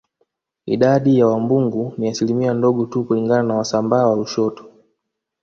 [0.65, 4.65] Idadi ya Wambugu ni asilimia ndogo tu kulingana na Wasambaa wa Lushoto